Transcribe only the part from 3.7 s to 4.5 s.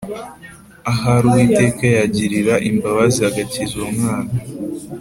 uwo mwana.